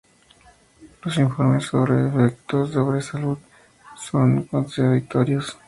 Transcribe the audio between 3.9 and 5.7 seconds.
son contradictorios.